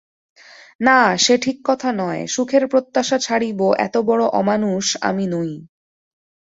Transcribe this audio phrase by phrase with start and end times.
[0.81, 0.97] না,
[1.17, 1.35] সে
[1.65, 5.51] কথা ঠিক নয়– সুখের প্রত্যাশা ছাড়িব এতবড়ো অমানুষ আমি নই।